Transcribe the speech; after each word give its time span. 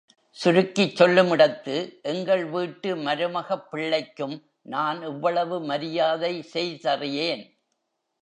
சுருக்கிச் 0.37 0.95
சொல்லுமிடத்து, 0.99 1.75
எங்கள் 2.01 2.45
வீட்டு 2.45 2.95
மருமகப்பிள்ளைக்கும் 2.95 4.35
நான் 4.61 5.01
இவ்வளவு 5.01 5.61
மரியாதை 5.61 6.33
செய்தறியேன். 6.53 7.43